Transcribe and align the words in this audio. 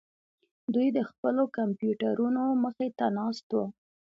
دوی 0.73 0.87
د 0.97 0.99
خپلو 1.09 1.43
کمپیوټرونو 1.57 2.43
مخې 2.63 2.87
ته 2.97 3.05
ناست 3.17 3.47
وو 3.53 3.65